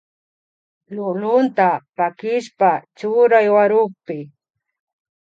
Lulunta 0.95 1.67
pakishpa 1.95 2.69
churay 2.97 3.47
warukpi 3.55 4.17